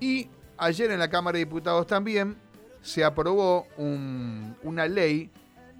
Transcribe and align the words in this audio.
Y 0.00 0.28
ayer 0.56 0.90
en 0.90 0.98
la 0.98 1.10
Cámara 1.10 1.38
de 1.38 1.44
Diputados 1.44 1.86
también 1.86 2.36
se 2.82 3.04
aprobó 3.04 3.66
una 3.76 4.86
ley 4.86 5.30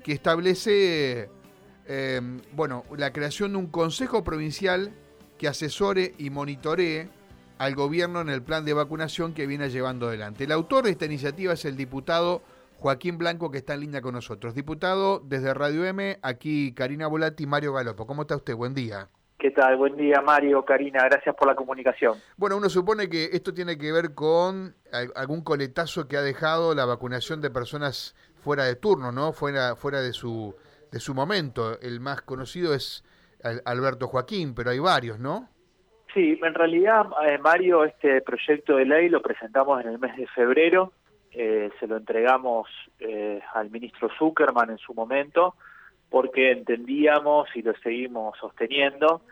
que 0.02 0.12
establece 0.12 1.30
eh, 1.87 2.20
bueno, 2.52 2.84
la 2.96 3.12
creación 3.12 3.52
de 3.52 3.58
un 3.58 3.66
Consejo 3.68 4.22
Provincial 4.22 4.92
que 5.38 5.48
asesore 5.48 6.14
y 6.18 6.30
monitoree 6.30 7.08
al 7.56 7.74
gobierno 7.74 8.20
en 8.20 8.28
el 8.28 8.42
plan 8.42 8.64
de 8.64 8.74
vacunación 8.74 9.32
que 9.32 9.46
viene 9.46 9.71
llevando 9.71 10.08
adelante. 10.08 10.44
El 10.44 10.53
autor 10.53 10.85
de 10.85 10.90
esta 10.90 11.06
iniciativa 11.06 11.54
es 11.54 11.64
el 11.64 11.76
diputado 11.76 12.42
Joaquín 12.78 13.19
Blanco, 13.19 13.50
que 13.50 13.58
está 13.58 13.74
en 13.74 13.80
línea 13.80 14.03
con 14.03 14.14
nosotros. 14.14 14.54
Diputado, 14.54 15.21
desde 15.24 15.54
Radio 15.54 15.85
M, 15.85 16.19
aquí 16.23 16.73
Karina 16.73 17.06
Volati 17.06 17.45
y 17.45 17.46
Mario 17.46 17.73
Galopo. 17.73 18.06
¿Cómo 18.06 18.23
está 18.23 18.37
usted? 18.37 18.55
Buen 18.55 18.74
día. 18.74 19.09
¿Qué 19.38 19.52
tal? 19.52 19.77
Buen 19.77 19.96
día, 19.96 20.20
Mario, 20.20 20.64
Karina. 20.64 21.05
Gracias 21.05 21.32
por 21.36 21.46
la 21.46 21.55
comunicación. 21.55 22.14
Bueno, 22.37 22.56
uno 22.56 22.68
supone 22.68 23.09
que 23.09 23.27
esto 23.32 23.55
tiene 23.55 23.78
que 23.78 23.92
ver 23.92 24.12
con 24.12 24.74
algún 25.14 25.45
coletazo 25.45 26.09
que 26.09 26.16
ha 26.16 26.23
dejado 26.23 26.74
la 26.74 26.84
vacunación 26.84 27.41
de 27.41 27.48
personas 27.48 28.16
fuera 28.43 28.65
de 28.65 28.74
turno, 28.74 29.12
¿no? 29.12 29.32
Fuera, 29.32 29.77
fuera 29.77 30.01
de, 30.01 30.12
su, 30.12 30.56
de 30.91 30.98
su 30.98 31.15
momento. 31.15 31.79
El 31.80 32.01
más 32.01 32.23
conocido 32.23 32.74
es 32.74 33.05
Alberto 33.65 34.09
Joaquín, 34.09 34.56
pero 34.56 34.70
hay 34.70 34.80
varios, 34.80 35.20
¿no? 35.20 35.48
Sí, 36.12 36.37
en 36.43 36.55
realidad, 36.55 37.07
eh, 37.24 37.38
Mario, 37.38 37.84
este 37.84 38.20
proyecto 38.23 38.77
de 38.77 38.87
ley 38.87 39.09
lo 39.09 39.23
presentamos 39.23 39.80
en 39.84 39.91
el 39.91 39.98
mes 40.01 40.16
de 40.16 40.27
febrero, 40.27 40.93
eh, 41.30 41.70
se 41.79 41.87
lo 41.87 41.98
entregamos 41.98 42.68
eh, 42.98 43.41
al 43.55 43.70
ministro 43.70 44.09
Zuckerman 44.18 44.70
en 44.70 44.79
su 44.79 44.95
momento, 44.95 45.55
porque 46.11 46.53
entendíamos 46.53 47.48
y 47.55 47.62
lo 47.62 47.75
seguimos 47.79 48.37
sosteniendo 48.39 49.23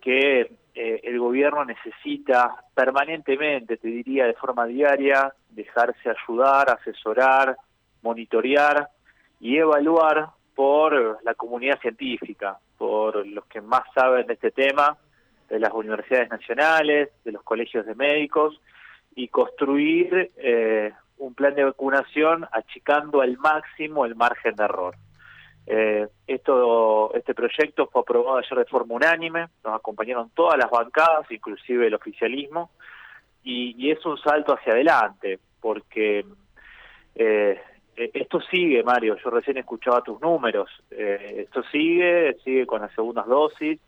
que 0.00 0.50
el 0.74 1.18
gobierno 1.18 1.64
necesita 1.64 2.64
permanentemente, 2.74 3.78
te 3.78 3.88
diría 3.88 4.26
de 4.26 4.34
forma 4.34 4.66
diaria, 4.66 5.32
dejarse 5.48 6.10
ayudar, 6.10 6.70
asesorar, 6.70 7.56
monitorear 8.02 8.88
y 9.40 9.56
evaluar 9.56 10.28
por 10.54 11.18
la 11.24 11.34
comunidad 11.34 11.80
científica, 11.80 12.58
por 12.78 13.26
los 13.26 13.46
que 13.46 13.60
más 13.60 13.82
saben 13.94 14.26
de 14.26 14.34
este 14.34 14.50
tema, 14.50 14.96
de 15.48 15.58
las 15.58 15.72
universidades 15.72 16.30
nacionales, 16.30 17.10
de 17.24 17.32
los 17.32 17.42
colegios 17.42 17.86
de 17.86 17.94
médicos, 17.94 18.60
y 19.14 19.28
construir 19.28 20.32
eh, 20.36 20.92
un 21.18 21.34
plan 21.34 21.54
de 21.54 21.64
vacunación 21.64 22.46
achicando 22.52 23.20
al 23.20 23.36
máximo 23.38 24.04
el 24.04 24.14
margen 24.14 24.54
de 24.56 24.64
error. 24.64 24.94
Eh, 25.66 26.06
esto, 26.26 27.12
este 27.14 27.34
proyecto 27.34 27.88
fue 27.88 28.02
aprobado 28.02 28.38
ayer 28.38 28.58
de 28.58 28.64
forma 28.66 28.94
unánime, 28.94 29.48
nos 29.64 29.74
acompañaron 29.74 30.30
todas 30.30 30.56
las 30.58 30.70
bancadas, 30.70 31.30
inclusive 31.30 31.88
el 31.88 31.94
oficialismo, 31.94 32.70
y, 33.42 33.90
es 33.90 34.04
un 34.04 34.18
salto 34.18 34.54
hacia 34.54 34.72
adelante, 34.72 35.38
porque 35.60 36.24
eh, 37.14 37.60
esto 37.96 38.40
sigue, 38.42 38.82
Mario, 38.82 39.16
yo 39.22 39.30
recién 39.30 39.56
escuchaba 39.56 40.02
tus 40.02 40.20
números, 40.20 40.68
esto 40.90 41.62
sigue, 41.70 42.36
sigue 42.44 42.66
con 42.66 42.82
las 42.82 42.92
segundas 42.92 43.26
dosis, 43.26 43.80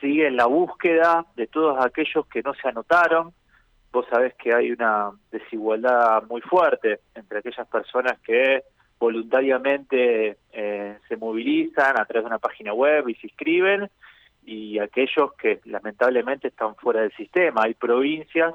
sigue 0.00 0.26
en 0.26 0.36
la 0.36 0.46
búsqueda 0.46 1.26
de 1.36 1.46
todos 1.46 1.84
aquellos 1.84 2.26
que 2.26 2.42
no 2.42 2.54
se 2.54 2.68
anotaron. 2.68 3.32
Vos 3.92 4.06
sabés 4.10 4.34
que 4.34 4.52
hay 4.54 4.70
una 4.70 5.10
desigualdad 5.30 6.22
muy 6.28 6.40
fuerte 6.40 7.00
entre 7.14 7.38
aquellas 7.38 7.66
personas 7.68 8.18
que 8.20 8.62
voluntariamente 8.98 10.36
eh, 10.52 10.98
se 11.08 11.16
movilizan 11.16 11.98
a 11.98 12.04
través 12.04 12.24
de 12.24 12.26
una 12.26 12.38
página 12.38 12.72
web 12.72 13.08
y 13.08 13.14
se 13.16 13.28
inscriben 13.28 13.88
y 14.44 14.78
aquellos 14.78 15.34
que 15.34 15.60
lamentablemente 15.64 16.48
están 16.48 16.74
fuera 16.76 17.02
del 17.02 17.12
sistema. 17.12 17.62
Hay 17.64 17.74
provincias, 17.74 18.54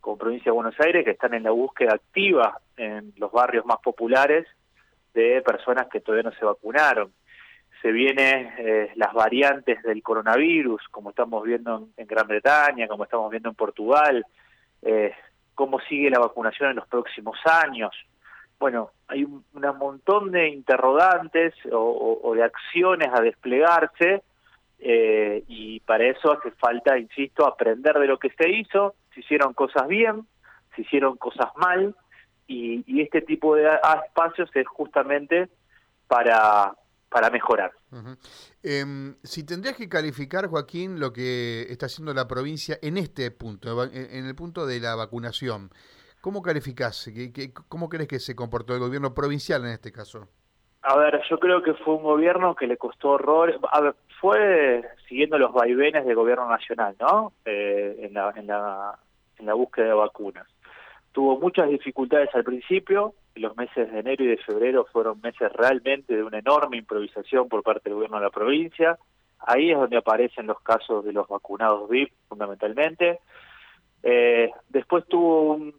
como 0.00 0.16
provincia 0.16 0.50
de 0.50 0.56
Buenos 0.56 0.80
Aires, 0.80 1.04
que 1.04 1.12
están 1.12 1.34
en 1.34 1.42
la 1.42 1.50
búsqueda 1.50 1.94
activa 1.94 2.60
en 2.76 3.12
los 3.16 3.30
barrios 3.30 3.66
más 3.66 3.78
populares 3.78 4.46
de 5.14 5.42
personas 5.42 5.88
que 5.88 6.00
todavía 6.00 6.30
no 6.30 6.36
se 6.36 6.44
vacunaron 6.44 7.12
se 7.82 7.92
vienen 7.92 8.50
eh, 8.58 8.90
las 8.96 9.12
variantes 9.12 9.82
del 9.82 10.02
coronavirus, 10.02 10.82
como 10.90 11.10
estamos 11.10 11.44
viendo 11.44 11.88
en, 11.96 12.06
Gran 12.06 12.26
Bretaña, 12.26 12.88
como 12.88 13.04
estamos 13.04 13.30
viendo 13.30 13.48
en 13.48 13.54
Portugal, 13.54 14.24
eh, 14.82 15.12
cómo 15.54 15.78
sigue 15.80 16.10
la 16.10 16.18
vacunación 16.18 16.70
en 16.70 16.76
los 16.76 16.88
próximos 16.88 17.38
años. 17.44 17.90
Bueno, 18.58 18.90
hay 19.06 19.24
un, 19.24 19.44
montón 19.78 20.32
de 20.32 20.48
interrogantes 20.48 21.54
o, 21.70 22.32
de 22.34 22.42
acciones 22.42 23.08
a 23.12 23.20
desplegarse 23.20 24.22
eh, 24.80 25.44
y 25.46 25.80
para 25.80 26.06
eso 26.06 26.32
hace 26.32 26.50
falta, 26.52 26.98
insisto, 26.98 27.46
aprender 27.46 27.98
de 27.98 28.06
lo 28.06 28.18
que 28.18 28.30
se 28.30 28.50
hizo, 28.50 28.94
si 29.14 29.20
hicieron 29.20 29.54
cosas 29.54 29.86
bien, 29.86 30.26
si 30.74 30.82
hicieron 30.82 31.16
cosas 31.16 31.48
mal 31.56 31.94
y, 32.46 33.00
este 33.00 33.20
tipo 33.22 33.54
de 33.54 33.68
espacios 34.06 34.50
es 34.54 34.66
justamente 34.66 35.48
para 36.06 36.74
para 37.08 37.30
mejorar. 37.30 37.72
Em, 38.62 39.16
si 39.22 39.42
tendrías 39.42 39.76
que 39.76 39.88
calificar, 39.88 40.46
Joaquín, 40.46 41.00
lo 41.00 41.10
que 41.10 41.62
está 41.70 41.86
haciendo 41.86 42.12
la 42.12 42.28
provincia 42.28 42.78
en 42.82 42.98
este 42.98 43.30
punto, 43.30 43.82
en 43.84 44.26
el 44.26 44.34
punto 44.34 44.66
de 44.66 44.78
la 44.78 44.94
vacunación, 44.94 45.70
¿cómo 46.20 46.42
calificás? 46.42 47.10
¿Cómo 47.68 47.88
crees 47.88 48.08
que 48.08 48.18
se 48.18 48.36
comportó 48.36 48.74
el 48.74 48.80
gobierno 48.80 49.14
provincial 49.14 49.64
en 49.64 49.72
este 49.72 49.92
caso? 49.92 50.28
A 50.82 50.96
ver, 50.96 51.20
yo 51.28 51.38
creo 51.38 51.62
que 51.62 51.74
fue 51.74 51.94
un 51.94 52.02
gobierno 52.02 52.54
que 52.54 52.66
le 52.66 52.76
costó 52.76 53.10
horror. 53.10 53.58
A 53.72 53.80
ver, 53.80 53.94
fue 54.20 54.84
siguiendo 55.08 55.38
los 55.38 55.52
vaivenes 55.52 56.06
del 56.06 56.14
gobierno 56.14 56.48
nacional, 56.48 56.96
¿no? 57.00 57.32
Eh, 57.44 57.96
en, 58.02 58.14
la, 58.14 58.32
en, 58.36 58.46
la, 58.46 58.98
en 59.38 59.46
la 59.46 59.54
búsqueda 59.54 59.86
de 59.86 59.94
vacunas. 59.94 60.46
Tuvo 61.12 61.38
muchas 61.38 61.68
dificultades 61.68 62.28
al 62.34 62.44
principio, 62.44 63.14
los 63.38 63.56
meses 63.56 63.90
de 63.90 63.98
enero 63.98 64.24
y 64.24 64.28
de 64.28 64.36
febrero 64.38 64.86
fueron 64.92 65.20
meses 65.20 65.52
realmente 65.52 66.14
de 66.14 66.22
una 66.22 66.38
enorme 66.38 66.76
improvisación 66.76 67.48
por 67.48 67.62
parte 67.62 67.88
del 67.88 67.94
gobierno 67.94 68.18
de 68.18 68.24
la 68.24 68.30
provincia. 68.30 68.98
Ahí 69.40 69.70
es 69.70 69.78
donde 69.78 69.96
aparecen 69.96 70.46
los 70.46 70.60
casos 70.60 71.04
de 71.04 71.12
los 71.12 71.28
vacunados 71.28 71.88
VIP, 71.88 72.12
fundamentalmente. 72.28 73.20
Eh, 74.02 74.50
después 74.68 75.06
tuvo 75.06 75.54
un, 75.54 75.74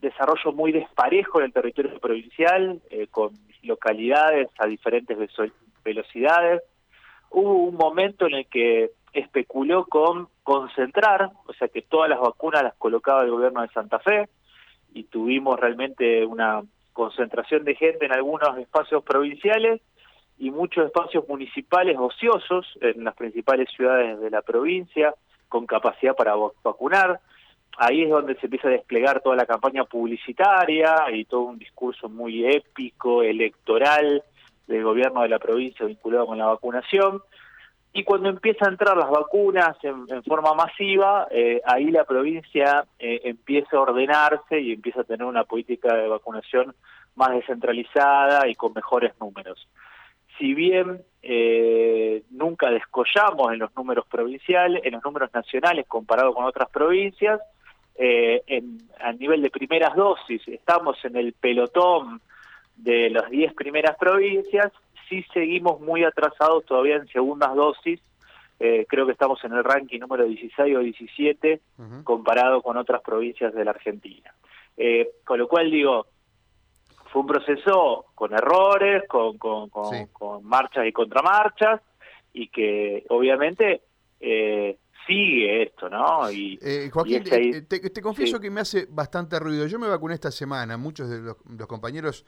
desarrollo 0.00 0.52
muy 0.52 0.72
desparejo 0.72 1.38
en 1.38 1.46
el 1.46 1.52
territorio 1.52 1.98
provincial, 1.98 2.80
eh, 2.90 3.06
con 3.08 3.30
localidades 3.62 4.48
a 4.58 4.66
diferentes 4.66 5.16
velocidades. 5.84 6.62
Hubo 7.30 7.54
un 7.54 7.76
momento 7.76 8.26
en 8.26 8.34
el 8.34 8.46
que 8.46 8.90
especuló 9.12 9.86
con 9.86 10.28
concentrar, 10.42 11.30
o 11.46 11.52
sea 11.54 11.68
que 11.68 11.82
todas 11.82 12.08
las 12.08 12.20
vacunas 12.20 12.62
las 12.62 12.74
colocaba 12.74 13.22
el 13.22 13.30
gobierno 13.30 13.62
de 13.62 13.68
Santa 13.68 13.98
Fe, 13.98 14.28
y 14.94 15.04
tuvimos 15.04 15.58
realmente 15.58 16.24
una 16.26 16.62
concentración 16.92 17.64
de 17.64 17.74
gente 17.74 18.06
en 18.06 18.12
algunos 18.12 18.58
espacios 18.58 19.02
provinciales 19.02 19.80
y 20.38 20.50
muchos 20.50 20.86
espacios 20.86 21.26
municipales 21.28 21.96
ociosos 21.98 22.66
en 22.80 23.04
las 23.04 23.14
principales 23.14 23.68
ciudades 23.74 24.20
de 24.20 24.30
la 24.30 24.42
provincia 24.42 25.14
con 25.48 25.66
capacidad 25.66 26.14
para 26.14 26.34
vacunar. 26.62 27.20
Ahí 27.78 28.02
es 28.02 28.10
donde 28.10 28.34
se 28.36 28.46
empieza 28.46 28.68
a 28.68 28.72
desplegar 28.72 29.20
toda 29.20 29.36
la 29.36 29.46
campaña 29.46 29.84
publicitaria 29.84 31.10
y 31.12 31.24
todo 31.24 31.42
un 31.42 31.58
discurso 31.58 32.08
muy 32.08 32.46
épico, 32.46 33.22
electoral 33.22 34.22
del 34.66 34.84
gobierno 34.84 35.22
de 35.22 35.28
la 35.28 35.38
provincia 35.38 35.86
vinculado 35.86 36.26
con 36.26 36.38
la 36.38 36.46
vacunación. 36.46 37.22
Y 37.94 38.04
cuando 38.04 38.30
empiezan 38.30 38.68
a 38.68 38.72
entrar 38.72 38.96
las 38.96 39.10
vacunas 39.10 39.76
en, 39.82 40.22
forma 40.24 40.54
masiva, 40.54 41.28
eh, 41.30 41.60
ahí 41.66 41.90
la 41.90 42.04
provincia 42.04 42.86
eh, 42.98 43.20
empieza 43.24 43.76
a 43.76 43.80
ordenarse 43.80 44.60
y 44.60 44.72
empieza 44.72 45.02
a 45.02 45.04
tener 45.04 45.26
una 45.26 45.44
política 45.44 45.94
de 45.94 46.08
vacunación 46.08 46.74
más 47.16 47.30
descentralizada 47.32 48.48
y 48.48 48.54
con 48.54 48.72
mejores 48.72 49.12
números. 49.20 49.68
Si 50.38 50.54
bien 50.54 51.02
eh, 51.20 52.22
nunca 52.30 52.70
descollamos 52.70 53.52
en 53.52 53.58
los 53.58 53.76
números 53.76 54.06
provinciales, 54.06 54.82
en 54.84 54.92
los 54.92 55.04
números 55.04 55.30
nacionales 55.34 55.86
comparado 55.86 56.32
con 56.32 56.44
otras 56.44 56.70
provincias, 56.70 57.40
en, 57.94 58.78
a 59.00 59.12
nivel 59.12 59.42
de 59.42 59.50
primeras 59.50 59.94
dosis 59.94 60.46
estamos 60.48 60.96
en 61.04 61.16
el 61.16 61.32
pelotón 61.34 62.20
de 62.76 63.10
las 63.10 63.30
10 63.30 63.54
primeras 63.54 63.96
provincias, 63.96 64.72
sí 65.08 65.24
seguimos 65.32 65.80
muy 65.80 66.04
atrasados 66.04 66.64
todavía 66.64 66.96
en 66.96 67.06
segundas 67.08 67.54
dosis. 67.54 68.00
Eh, 68.58 68.86
creo 68.88 69.06
que 69.06 69.12
estamos 69.12 69.42
en 69.44 69.52
el 69.52 69.64
ranking 69.64 69.98
número 69.98 70.24
16 70.24 70.76
o 70.76 70.80
17 70.80 71.60
comparado 72.04 72.62
con 72.62 72.76
otras 72.76 73.02
provincias 73.02 73.52
de 73.54 73.64
la 73.64 73.72
Argentina. 73.72 74.32
Eh, 74.76 75.10
con 75.24 75.38
lo 75.38 75.48
cual 75.48 75.70
digo, 75.70 76.06
fue 77.10 77.22
un 77.22 77.26
proceso 77.26 78.06
con 78.14 78.32
errores, 78.32 79.02
con, 79.08 79.36
con, 79.36 80.44
marchas 80.44 80.86
y 80.86 80.92
contramarchas, 80.92 81.80
y 82.32 82.48
que 82.48 83.04
obviamente 83.10 83.82
eh, 84.20 84.78
sigue 85.06 85.64
esto, 85.64 85.88
¿no? 85.88 86.30
Y, 86.30 86.58
Joaquín, 86.90 87.24
te, 87.24 88.02
confieso 88.02 88.40
que 88.40 88.50
me 88.50 88.60
hace 88.60 88.86
bastante 88.90 89.38
ruido. 89.38 89.66
Yo 89.66 89.78
me 89.78 89.88
vacuné 89.88 90.14
esta 90.14 90.30
semana, 90.30 90.76
muchos 90.76 91.08
de 91.08 91.20
los 91.20 91.66
compañeros 91.66 92.24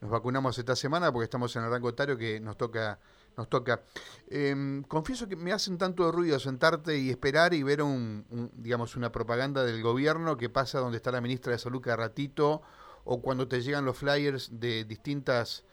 nos 0.00 0.10
vacunamos 0.10 0.58
esta 0.58 0.76
semana 0.76 1.10
porque 1.12 1.24
estamos 1.24 1.54
en 1.56 1.64
el 1.64 1.70
rango 1.70 1.88
etario 1.88 2.18
que 2.18 2.38
nos 2.40 2.56
toca 2.56 2.98
Nos 3.36 3.48
toca. 3.48 3.82
Em, 4.28 4.82
confieso 4.82 5.26
que 5.28 5.34
me 5.34 5.52
hacen 5.52 5.78
tanto 5.78 6.12
ruido 6.12 6.38
sentarte 6.38 6.98
y 6.98 7.10
esperar 7.10 7.54
y 7.54 7.62
ver 7.62 7.82
un, 7.82 8.50
digamos, 8.54 8.96
una 8.96 9.10
propaganda 9.10 9.64
del 9.64 9.82
gobierno 9.82 10.36
que 10.36 10.48
pasa 10.50 10.78
donde 10.78 10.98
está 10.98 11.10
la 11.10 11.20
ministra 11.20 11.52
de 11.52 11.58
Salud 11.58 11.80
cada 11.80 11.96
ratito 11.96 12.62
o 13.04 13.20
cuando 13.20 13.48
te 13.48 13.60
llegan 13.60 13.84
los 13.84 13.96
flyers 13.96 14.60
de 14.60 14.84
distintas 14.84 15.64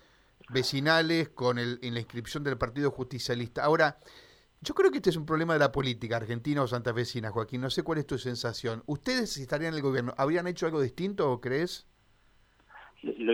vecinales 0.50 1.30
con 1.30 1.60
el, 1.60 1.80
en 1.82 1.94
la 1.94 2.00
inscripción 2.00 2.44
del 2.44 2.58
Partido 2.58 2.90
Justicialista. 2.92 3.64
Ahora, 3.64 4.00
yo 4.62 4.76
creo 4.76 4.92
que 4.92 4.98
este 4.98 5.10
es 5.10 5.18
un 5.18 5.26
problema 5.26 5.54
de 5.54 5.60
la 5.60 5.72
política 5.72 6.18
argentina 6.18 6.62
o 6.62 6.68
santafesina, 6.68 7.32
Joaquín. 7.32 7.62
No 7.62 7.70
sé 7.72 7.84
cuál 7.84 7.98
es 7.98 8.06
tu 8.06 8.20
sensación. 8.20 8.84
¿Ustedes, 8.86 9.34
si 9.34 9.42
estarían 9.42 9.74
en 9.74 9.78
el 9.78 9.84
gobierno, 9.84 10.14
habrían 10.18 10.46
hecho 10.48 10.68
algo 10.68 10.80
distinto 10.80 11.32
o 11.32 11.42
crees? 11.42 11.88
Lo, 13.02 13.34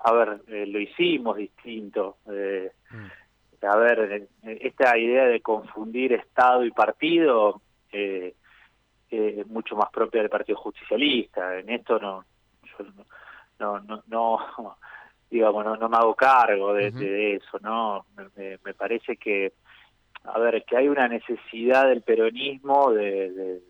a 0.00 0.12
ver, 0.12 0.42
eh, 0.48 0.66
lo 0.66 0.78
hicimos 0.78 1.38
distinto. 1.38 2.18
Eh, 2.30 2.70
mm. 2.90 3.64
A 3.66 3.76
ver, 3.76 4.28
eh, 4.44 4.58
esta 4.60 4.98
idea 4.98 5.24
de 5.24 5.40
confundir 5.40 6.12
Estado 6.12 6.64
y 6.64 6.70
partido 6.70 7.62
es 7.90 9.46
mucho 9.46 9.76
más 9.76 9.88
propia 9.88 10.20
del 10.20 10.28
Partido 10.28 10.58
Justicialista. 10.58 11.58
En 11.58 11.70
esto 11.70 11.98
no, 11.98 12.26
no, 13.58 13.80
no, 13.80 14.02
no 14.06 14.76
digamos, 15.30 15.64
no, 15.64 15.76
no 15.76 15.88
me 15.88 15.96
hago 15.96 16.14
cargo 16.14 16.74
de, 16.74 17.36
eso, 17.36 17.58
¿no? 17.60 18.04
Me, 18.36 18.58
me, 18.62 18.74
parece 18.74 19.16
que, 19.16 19.54
a 20.32 20.38
ver, 20.38 20.64
que 20.64 20.76
hay 20.76 20.88
una 20.88 21.08
necesidad 21.08 21.88
del 21.88 22.02
peronismo 22.02 22.92
de, 22.92 23.60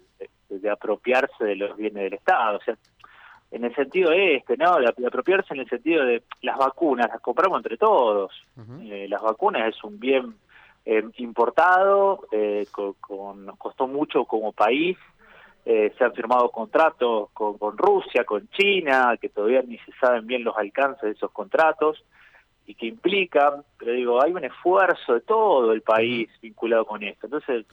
de, 0.48 0.70
apropiarse 0.70 1.44
de 1.44 1.56
los 1.56 1.76
bienes 1.76 2.04
del 2.04 2.14
Estado, 2.14 2.58
o 2.58 2.60
sea, 2.60 2.76
en 3.50 3.64
el 3.64 3.74
sentido 3.74 4.10
este, 4.12 4.56
¿no? 4.56 4.76
De, 4.76 4.88
apropiarse 4.88 5.54
en 5.54 5.60
el 5.60 5.68
sentido 5.68 6.04
de 6.04 6.22
las 6.42 6.58
vacunas, 6.58 7.08
las 7.08 7.20
compramos 7.20 7.58
entre 7.58 7.76
todos. 7.76 8.32
Eh, 8.82 9.06
las 9.08 9.22
vacunas 9.22 9.68
es 9.74 9.84
un 9.84 10.00
bien 10.00 10.34
eh, 10.84 11.04
importado, 11.18 12.26
eh, 12.32 12.66
con, 12.72 13.46
costó 13.56 13.86
mucho 13.86 14.24
como 14.24 14.52
país, 14.52 14.96
se 15.64 16.04
han 16.04 16.12
firmado 16.12 16.50
contratos 16.50 17.30
con, 17.32 17.76
Rusia, 17.76 18.22
con 18.22 18.48
China, 18.50 19.16
que 19.20 19.28
todavía 19.28 19.62
ni 19.62 19.78
se 19.78 19.90
saben 20.00 20.24
bien 20.24 20.44
los 20.44 20.56
alcances 20.56 21.02
de 21.02 21.10
esos 21.10 21.32
contratos 21.32 22.04
y 22.66 22.74
que 22.74 22.86
implican, 22.86 23.64
pero 23.78 23.92
digo, 23.92 24.22
hay 24.22 24.32
un 24.32 24.44
esfuerzo 24.44 25.14
de 25.14 25.20
todo 25.20 25.72
el 25.72 25.82
país 25.82 26.28
vinculado 26.42 26.84
con 26.84 27.02
esto. 27.02 27.26
Entonces, 27.26 27.64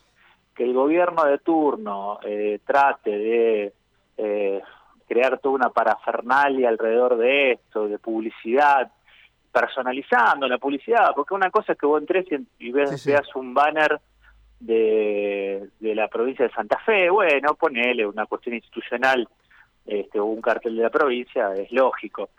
que 0.54 0.64
el 0.64 0.72
gobierno 0.72 1.24
de 1.24 1.38
turno 1.38 2.20
eh, 2.22 2.60
trate 2.64 3.10
de 3.10 3.72
eh, 4.16 4.62
crear 5.08 5.38
toda 5.38 5.56
una 5.56 5.70
parafernalia 5.70 6.68
alrededor 6.68 7.16
de 7.16 7.52
esto, 7.52 7.88
de 7.88 7.98
publicidad, 7.98 8.90
personalizando 9.52 10.48
la 10.48 10.58
publicidad, 10.58 11.12
porque 11.14 11.34
una 11.34 11.50
cosa 11.50 11.72
es 11.72 11.78
que 11.78 11.86
vos 11.86 12.00
entres 12.00 12.26
y, 12.58 12.72
ves, 12.72 13.04
veas 13.04 13.34
un 13.34 13.54
banner 13.54 14.00
de, 14.58 15.68
la 15.80 16.08
provincia 16.08 16.46
de 16.46 16.52
Santa 16.52 16.78
Fe, 16.78 17.10
bueno, 17.10 17.54
ponele 17.54 18.06
una 18.06 18.26
cuestión 18.26 18.54
institucional 18.54 19.28
este, 19.86 20.18
o 20.18 20.24
un 20.24 20.40
cartel 20.40 20.76
de 20.76 20.82
la 20.82 20.90
provincia, 20.90 21.52
es 21.54 21.70
lógico. 21.70 22.30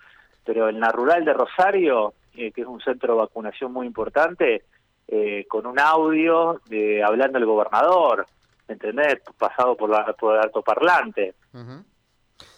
Pero 0.43 0.69
en 0.69 0.79
la 0.79 0.89
rural 0.89 1.23
de 1.23 1.33
Rosario, 1.33 2.13
eh, 2.37 2.51
que 2.51 2.61
es 2.61 2.67
un 2.67 2.81
centro 2.81 3.13
de 3.13 3.19
vacunación 3.19 3.71
muy 3.71 3.87
importante, 3.87 4.63
eh, 5.07 5.45
con 5.47 5.65
un 5.65 5.79
audio 5.79 6.61
de 6.67 7.03
hablando 7.03 7.37
el 7.37 7.45
gobernador, 7.45 8.25
¿entendés? 8.67 9.21
Pasado 9.37 9.75
por, 9.75 9.89
la, 9.89 10.13
por 10.13 10.35
el 10.35 10.41
altoparlante. 10.41 11.35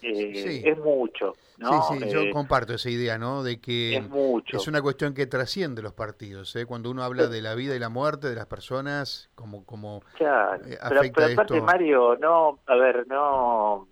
Eh, 0.02 0.62
es 0.64 0.78
mucho. 0.78 1.34
¿no? 1.58 1.82
Sí, 1.82 1.98
sí, 1.98 2.10
yo 2.10 2.22
eh, 2.22 2.30
comparto 2.30 2.74
esa 2.74 2.88
idea, 2.88 3.18
¿no? 3.18 3.42
De 3.42 3.60
que 3.60 3.96
es, 3.96 4.08
mucho. 4.08 4.56
es 4.56 4.68
una 4.68 4.80
cuestión 4.80 5.12
que 5.12 5.26
trasciende 5.26 5.82
los 5.82 5.92
partidos, 5.92 6.54
¿eh? 6.56 6.66
Cuando 6.66 6.90
uno 6.90 7.02
habla 7.02 7.26
de 7.26 7.42
la 7.42 7.54
vida 7.54 7.74
y 7.74 7.78
la 7.78 7.88
muerte 7.88 8.28
de 8.28 8.36
las 8.36 8.46
personas, 8.46 9.30
como, 9.34 9.64
como 9.64 10.02
claro. 10.14 10.64
Eh, 10.66 10.78
pero, 10.88 11.32
aparte, 11.32 11.60
Mario, 11.60 12.16
no, 12.16 12.60
a 12.66 12.76
ver, 12.76 13.06
no, 13.08 13.88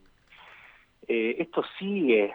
esto 1.09 1.63
sigue, 1.79 2.33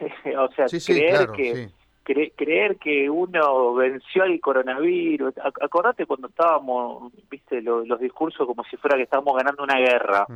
o 0.38 0.48
sea, 0.52 0.66
creer 0.66 1.28
que 1.32 1.70
creer 2.04 2.76
que 2.76 3.08
uno 3.08 3.74
venció 3.74 4.22
al 4.22 4.38
coronavirus. 4.40 5.34
Acordate 5.60 6.06
cuando 6.06 6.28
estábamos, 6.28 7.12
viste, 7.30 7.62
los, 7.62 7.98
discursos 7.98 8.46
como 8.46 8.62
si 8.64 8.76
fuera 8.76 8.96
que 8.96 9.04
estábamos 9.04 9.36
ganando 9.36 9.62
una 9.62 9.78
guerra 9.78 10.26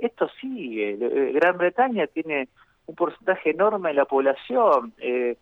esto 0.00 0.28
sigue. 0.40 0.98
Eh, 1.00 1.32
Gran 1.32 1.58
Bretaña 1.58 2.06
tiene 2.06 2.48
un 2.86 2.94
porcentaje 2.94 3.50
enorme 3.50 3.90
de 3.90 3.94
la 3.94 4.04
población, 4.04 4.92
eh, 4.98 5.36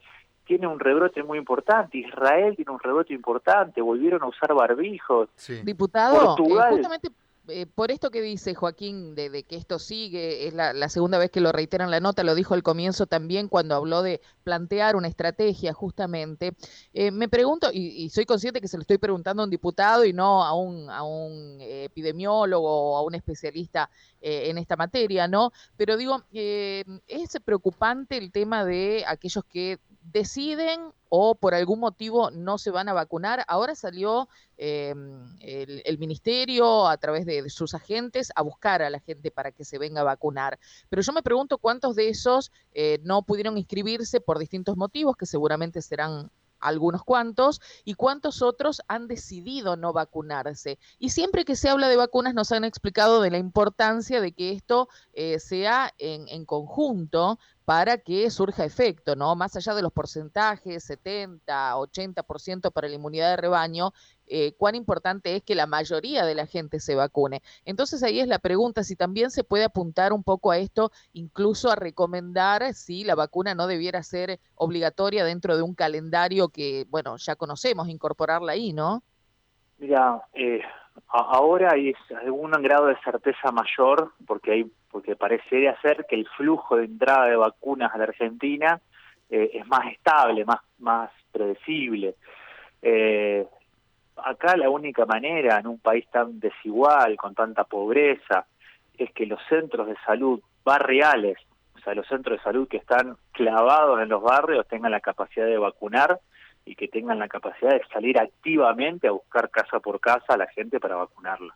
tiene 0.45 0.67
un 0.67 0.81
rebrote 0.81 1.23
muy 1.23 1.39
importante, 1.39 1.99
Israel 1.99 2.57
tiene 2.57 2.73
un 2.73 2.79
rebrote 2.79 3.15
importante, 3.15 3.81
volvieron 3.81 4.23
a 4.23 4.27
usar 4.27 4.55
barbijos. 4.55 5.29
Diputado, 5.65 6.37
eh, 6.39 6.71
justamente 6.71 7.09
eh, 7.49 7.67
por 7.67 7.91
esto 7.91 8.11
que 8.11 8.21
dice 8.21 8.55
Joaquín, 8.55 9.15
de, 9.15 9.43
que 9.45 9.57
esto 9.57 9.79
sigue, 9.79 10.47
es 10.47 10.55
la, 10.55 10.89
segunda 10.89 11.19
vez 11.19 11.31
que 11.31 11.41
lo 11.41 11.53
reitera 11.53 11.85
en 11.85 11.91
la 11.91 12.01
nota, 12.01 12.23
lo 12.23 12.35
dijo 12.35 12.55
al 12.55 12.63
comienzo 12.63 13.07
también 13.07 13.49
cuando 13.49 13.75
habló 13.75 14.03
de 14.03 14.21
plantear 14.45 14.97
una 14.97 15.09
estrategia 15.09 15.73
justamente. 15.73 16.55
Eh, 16.93 17.11
me 17.11 17.29
pregunto, 17.29 17.71
y, 17.73 18.11
soy 18.11 18.27
consciente 18.27 18.61
que 18.61 18.69
se 18.69 18.77
lo 18.77 18.83
estoy 18.83 18.99
preguntando 18.99 19.43
a 19.43 19.45
un 19.45 19.51
diputado 19.51 20.05
y 20.05 20.13
no 20.13 20.45
a 20.45 20.53
un, 20.55 20.91
a 20.91 21.03
un 21.03 21.59
eh, 21.61 21.85
epidemiólogo 21.85 22.93
o 22.93 22.97
a 22.97 23.03
un 23.03 23.15
especialista 23.15 23.91
en 24.21 24.59
esta 24.59 24.75
materia, 24.75 25.29
¿no? 25.29 25.53
Pero 25.77 25.97
digo, 25.97 26.25
es 26.33 27.39
preocupante 27.45 28.19
el 28.19 28.33
tema 28.33 28.65
de 28.65 29.05
aquellos 29.07 29.45
que 29.45 29.79
deciden 30.13 30.93
o 31.09 31.35
por 31.35 31.55
algún 31.55 31.81
motivo 31.81 32.31
no 32.31 32.59
se 32.59 32.71
van 32.71 32.89
a 32.89 32.93
vacunar. 32.93 33.45
Ahora 33.49 33.75
salió 33.75 34.29
em, 34.57 35.37
el, 35.41 35.99
ministerio 35.99 36.87
a 36.87 36.97
través 36.99 37.25
de, 37.27 37.49
sus 37.51 37.75
agentes 37.75 38.31
a 38.35 38.43
buscar 38.43 38.83
a 38.83 38.91
la 38.91 39.01
gente 39.01 39.31
para 39.31 39.53
que 39.53 39.65
se 39.65 39.79
venga 39.79 40.03
a 40.03 40.05
vacunar. 40.05 40.59
Pero 40.89 41.03
yo 41.03 41.13
me 41.13 41.23
pregunto 41.23 41.59
cuántos 41.59 41.97
de 41.97 42.09
esos 42.09 42.53
eh, 42.75 42.99
no 43.03 43.23
pudieron 43.23 43.57
inscribirse 43.57 44.21
por 44.21 44.39
distintos 44.39 44.77
motivos, 44.77 45.17
que 45.17 45.27
seguramente 45.27 45.83
serán 45.83 46.31
algunos 46.61 47.05
cuantos, 47.05 47.61
y 47.85 47.95
cuántos 47.95 48.43
otros 48.43 48.83
han 48.89 49.07
decidido 49.07 49.77
no 49.77 49.93
vacunarse. 49.93 50.79
Y 50.99 51.11
siempre 51.11 51.45
que 51.45 51.57
se 51.57 51.69
habla 51.69 51.89
de 51.89 51.97
vacunas 51.97 52.35
nos 52.35 52.53
han 52.53 52.65
explicado 52.65 53.23
de 53.23 53.31
la 53.31 53.39
importancia 53.39 54.21
de 54.21 54.33
que 54.33 54.53
esto 54.53 54.89
eh, 55.13 55.39
sea 55.39 55.95
en, 55.99 56.27
en, 56.29 56.45
conjunto 56.45 57.39
para 57.69 57.99
que 57.99 58.31
surja 58.31 58.65
efecto, 58.65 59.15
¿no? 59.15 59.37
Más 59.37 59.55
allá 59.55 59.75
de 59.75 59.83
los 59.83 59.93
porcentajes, 59.93 60.85
70, 60.85 61.77
80% 61.77 62.73
para 62.73 62.89
la 62.89 62.95
inmunidad 62.95 63.29
de 63.29 63.37
rebaño, 63.37 63.93
eh, 64.27 64.55
cuán 64.57 64.75
importante 64.75 65.37
es 65.37 65.43
que 65.43 65.55
la 65.55 65.67
mayoría 65.67 66.25
de 66.25 66.35
la 66.35 66.47
gente 66.47 66.81
se 66.81 66.95
vacune. 66.95 67.43
Entonces 67.67 68.03
ahí 68.03 68.21
es 68.21 68.27
la 68.27 68.39
pregunta, 68.39 68.85
si 68.85 68.97
también 68.97 69.31
se 69.31 69.45
puede 69.45 69.65
apuntar 69.65 70.15
un 70.15 70.25
poco 70.25 70.51
a 70.51 70.57
esto, 70.57 70.93
incluso 71.13 71.71
a 71.71 71.77
recomendar 71.77 72.73
si 72.73 73.05
la 73.05 73.15
vacuna 73.15 73.55
no 73.55 73.67
debiera 73.67 74.03
ser 74.03 74.41
obligatoria 74.55 75.27
dentro 75.27 75.55
de 75.55 75.63
un 75.63 75.75
calendario 75.75 76.49
que, 76.49 76.87
bueno, 76.89 77.19
ya 77.19 77.37
conocemos, 77.37 77.91
incorporarla 77.91 78.53
ahí, 78.53 78.73
¿no? 78.73 79.03
Mira, 79.77 80.23
eh, 80.33 80.63
ahora 81.07 81.73
hay 81.73 81.95
algún 82.23 82.51
grado 82.51 82.87
de 82.87 82.97
certeza 83.05 83.53
mayor, 83.53 84.13
porque 84.27 84.53
hay 84.53 84.71
porque 84.91 85.17
parecería 85.17 85.79
ser 85.81 86.07
que 86.09 86.17
el 86.17 86.27
flujo 86.37 86.77
de 86.77 86.87
entrada 86.87 87.27
de 87.27 87.37
vacunas 87.37 87.95
a 87.95 87.99
la 87.99 88.05
Argentina 88.05 88.81
eh, 89.31 89.51
es 89.55 89.67
más 89.67 89.93
estable, 89.93 90.45
más, 90.45 90.61
más 90.79 91.11
predecible. 91.31 92.15
Eh, 92.81 93.47
acá 94.17 94.57
la 94.57 94.71
única 94.71 95.05
manera 95.05 95.59
en 95.59 95.67
un 95.67 95.79
país 95.79 96.07
tan 96.11 96.41
desigual, 96.41 97.17
con 97.17 97.35
tanta 97.35 97.65
pobreza, 97.65 98.47
es 98.97 99.13
que 99.13 99.27
los 99.27 99.41
centros 99.49 99.87
de 99.87 99.97
salud 100.07 100.41
barriales, 100.65 101.39
o 101.77 101.79
sea, 101.81 101.95
los 101.95 102.07
centros 102.09 102.39
de 102.39 102.45
salud 102.45 102.69
que 102.69 102.79
están 102.79 103.17
clavados 103.33 104.01
en 104.01 104.09
los 104.09 104.23
barrios, 104.23 104.67
tengan 104.67 104.93
la 104.93 105.01
capacidad 105.01 105.47
de 105.47 105.59
vacunar 105.59 106.19
y 106.69 106.75
que 106.75 106.89
tengan 106.89 107.19
la 107.19 107.29
capacidad 107.29 107.71
de 107.71 107.83
salir 107.91 108.19
activamente 108.19 109.09
a 109.09 109.13
buscar 109.13 109.51
casa 109.51 109.81
por 109.81 110.01
casa 110.01 110.35
a 110.35 110.37
la 110.37 110.47
gente 110.49 110.79
para 110.79 110.97
vacunarla. 110.97 111.55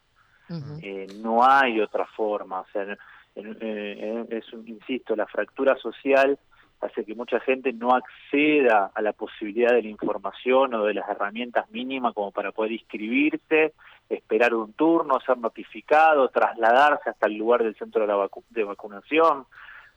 eh, 0.83 1.07
no 1.23 1.45
hay 1.45 1.81
otra 1.81 2.07
forma, 2.07 2.61
o 2.61 2.67
sea, 2.73 2.99
eh, 3.35 4.27
es, 4.31 4.45
insisto, 4.67 5.15
la 5.15 5.27
fractura 5.27 5.77
social 5.77 6.39
hace 6.81 7.05
que 7.05 7.15
mucha 7.15 7.41
gente 7.41 7.73
no 7.73 7.91
acceda 7.95 8.91
a 8.95 9.03
la 9.03 9.13
posibilidad 9.13 9.73
de 9.73 9.83
la 9.83 9.89
información 9.89 10.75
o 10.75 10.85
de 10.85 10.95
las 10.95 11.09
herramientas 11.09 11.71
mínimas 11.71 12.13
como 12.13 12.33
para 12.33 12.51
poder 12.53 12.73
inscribirse, 12.73 13.75
esperar 14.09 14.55
un 14.55 14.73
turno, 14.73 15.21
ser 15.21 15.39
notificado, 15.39 16.29
trasladarse 16.29 17.11
hasta 17.11 17.27
el 17.27 17.35
lugar 17.35 17.63
del 17.63 17.77
centro 17.77 18.01
de, 18.01 18.09
la 18.09 18.29
de 18.51 18.65
vacunación. 18.65 19.47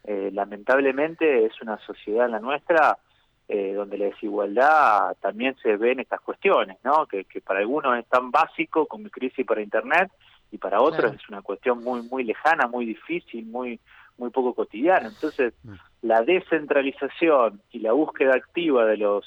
Eh, 0.04 0.30
lamentablemente 0.32 1.46
es 1.46 1.60
una 1.62 1.80
sociedad 1.80 2.30
la 2.30 2.40
nuestra 2.40 2.98
eh, 3.48 3.74
donde 3.74 3.98
la 3.98 4.06
desigualdad 4.06 5.16
también 5.22 5.56
se 5.62 5.78
ve 5.78 5.92
en 5.92 6.00
estas 6.00 6.22
cuestiones, 6.22 6.78
¿no? 6.84 7.06
que, 7.06 7.26
que 7.26 7.42
para 7.42 7.60
algunos 7.60 7.98
es 7.98 8.06
tan 8.08 8.32
básico 8.32 8.88
como 8.88 9.10
crisis 9.10 9.46
para 9.46 9.62
Internet 9.62 10.12
y 10.52 10.58
para 10.58 10.82
otros 10.82 11.14
es 11.14 11.30
una 11.30 11.42
cuestión 11.42 11.84
muy 11.84 12.02
muy 12.04 12.24
lejana, 12.24 12.68
muy 12.68 12.86
difícil, 12.86 13.46
muy 13.46 13.80
muy 14.18 14.30
poco 14.30 14.54
cotidiana. 14.54 15.08
Entonces, 15.08 15.54
mm. 15.64 15.74
la 16.04 16.22
descentralización 16.24 17.62
y 17.72 17.80
la 17.80 17.92
búsqueda 17.92 18.36
activa 18.36 18.86
de 18.86 18.98
los 18.98 19.26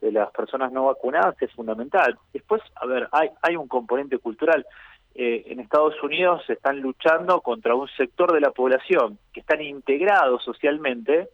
de 0.00 0.12
las 0.12 0.30
personas 0.32 0.70
no 0.70 0.86
vacunadas 0.86 1.40
es 1.40 1.50
fundamental. 1.52 2.18
Después, 2.32 2.60
a 2.74 2.86
ver, 2.86 3.08
hay, 3.12 3.30
hay 3.40 3.56
un 3.56 3.68
componente 3.68 4.18
cultural. 4.18 4.66
Eh, 5.14 5.44
en 5.46 5.60
Estados 5.60 5.94
Unidos 6.02 6.42
se 6.46 6.54
están 6.54 6.80
luchando 6.80 7.40
contra 7.40 7.74
un 7.74 7.88
sector 7.96 8.32
de 8.32 8.40
la 8.40 8.50
población 8.50 9.18
que 9.32 9.40
están 9.40 9.62
integrados 9.62 10.42
socialmente, 10.42 11.28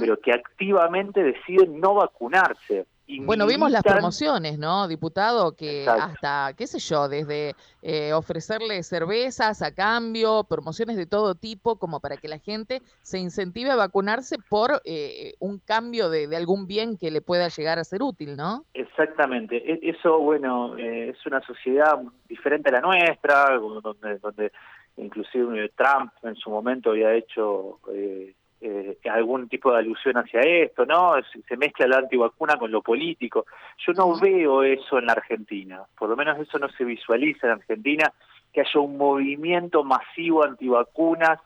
pero 0.00 0.18
que 0.20 0.32
activamente 0.32 1.22
deciden 1.22 1.80
no 1.80 1.94
vacunarse. 1.94 2.86
Bueno, 3.20 3.46
vimos 3.46 3.70
las 3.70 3.82
promociones, 3.82 4.58
¿no, 4.58 4.88
diputado? 4.88 5.54
Que 5.54 5.86
hasta, 5.86 6.54
qué 6.56 6.66
sé 6.66 6.78
yo, 6.78 7.08
desde 7.08 7.54
eh, 7.82 8.12
ofrecerle 8.12 8.82
cervezas 8.82 9.60
a 9.62 9.74
cambio, 9.74 10.44
promociones 10.48 10.96
de 10.96 11.06
todo 11.06 11.34
tipo, 11.34 11.78
como 11.78 12.00
para 12.00 12.16
que 12.16 12.28
la 12.28 12.38
gente 12.38 12.80
se 13.02 13.18
incentive 13.18 13.70
a 13.70 13.76
vacunarse 13.76 14.36
por 14.48 14.80
eh, 14.84 15.34
un 15.40 15.58
cambio 15.58 16.08
de, 16.10 16.34
algún 16.36 16.66
bien 16.66 16.96
que 16.96 17.10
le 17.10 17.20
pueda 17.20 17.48
llegar 17.48 17.78
a 17.78 17.84
ser 17.84 18.02
útil, 18.02 18.36
¿no? 18.36 18.64
Exactamente. 18.72 19.56
E, 19.56 19.90
eso, 19.90 20.18
bueno, 20.18 20.78
eh, 20.78 21.10
es 21.10 21.26
una 21.26 21.40
sociedad 21.42 22.00
diferente 22.28 22.70
a 22.70 22.72
la 22.72 22.80
nuestra, 22.80 23.58
donde, 23.58 24.18
donde 24.18 24.52
inclusive 24.96 25.70
Trump 25.76 26.12
en 26.22 26.36
su 26.36 26.50
momento 26.50 26.90
había 26.90 27.14
hecho... 27.14 27.80
Eh, 27.92 28.34
eh, 28.62 28.96
algún 29.10 29.48
tipo 29.48 29.72
de 29.72 29.78
alusión 29.78 30.16
hacia 30.16 30.40
esto, 30.40 30.86
¿no? 30.86 31.14
Se 31.48 31.56
mezcla 31.56 31.86
la 31.86 31.98
antivacuna 31.98 32.56
con 32.56 32.70
lo 32.70 32.80
político. 32.80 33.44
Yo 33.84 33.92
no 33.92 34.18
veo 34.18 34.62
eso 34.62 34.98
en 34.98 35.06
la 35.06 35.14
Argentina, 35.14 35.82
por 35.98 36.08
lo 36.08 36.16
menos 36.16 36.38
eso 36.38 36.58
no 36.58 36.68
se 36.68 36.84
visualiza 36.84 37.48
en 37.48 37.54
Argentina, 37.54 38.12
que 38.52 38.60
haya 38.60 38.80
un 38.80 38.96
movimiento 38.96 39.82
masivo 39.82 40.44
antivacunas 40.44 41.40